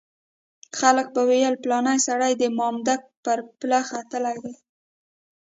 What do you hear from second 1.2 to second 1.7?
ویل